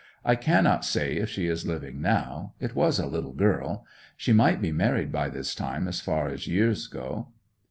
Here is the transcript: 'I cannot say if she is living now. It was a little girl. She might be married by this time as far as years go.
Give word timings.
'I 0.25 0.37
cannot 0.37 0.83
say 0.83 1.17
if 1.17 1.29
she 1.29 1.45
is 1.45 1.67
living 1.67 2.01
now. 2.01 2.53
It 2.59 2.73
was 2.73 2.97
a 2.97 3.05
little 3.05 3.33
girl. 3.33 3.85
She 4.17 4.33
might 4.33 4.59
be 4.59 4.71
married 4.71 5.11
by 5.11 5.29
this 5.29 5.53
time 5.53 5.87
as 5.87 6.01
far 6.01 6.27
as 6.27 6.47
years 6.47 6.87
go. 6.87 7.27